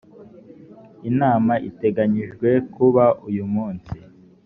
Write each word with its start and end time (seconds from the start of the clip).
inama 1.09 1.53
iteganyijwe 1.69 2.49
kuba 2.73 3.05
uyumunsi. 3.27 3.95